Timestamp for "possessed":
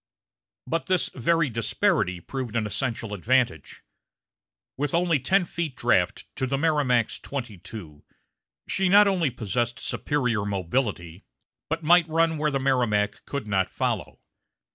9.29-9.79